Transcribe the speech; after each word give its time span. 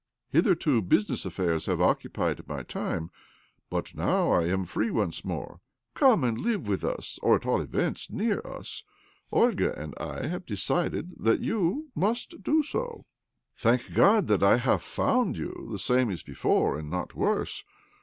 Hitherto 0.31 0.81
business 0.81 1.27
affairs 1.27 1.67
ha 1.67 1.75
ve 1.75 1.83
occupied 1.83 2.47
my 2.47 2.63
time, 2.63 3.11
but 3.69 3.93
now 3.93 4.31
I 4.31 4.47
am 4.47 4.65
free 4.65 4.89
once 4.89 5.23
more. 5.23 5.59
Come 5.93 6.23
and 6.23 6.39
live 6.39 6.67
with 6.67 6.83
us, 6.83 7.19
or, 7.21 7.35
at 7.35 7.45
all 7.45 7.61
events, 7.61 8.09
near 8.09 8.41
us. 8.43 8.81
Olga 9.31 9.79
and 9.79 9.93
I 9.99 10.25
have 10.25 10.47
decided 10.47 11.13
that 11.19 11.41
you 11.41 11.91
must 11.93 12.41
do 12.41 12.63
so. 12.63 13.05
Thank 13.55 13.93
God 13.93 14.25
that 14.25 14.41
I 14.41 14.57
h9,ve 14.57 14.81
found 14.81 15.37
you 15.37 15.67
the 15.71 15.77
same 15.77 16.09
as 16.09 16.23
OBLOMOV 16.23 16.25
293 16.25 16.33
before, 16.33 16.79
and 16.79 16.89
not 16.89 17.13
worse 17.13 17.63